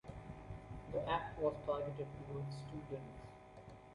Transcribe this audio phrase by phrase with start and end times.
[0.91, 3.21] The Act was targeted towards students.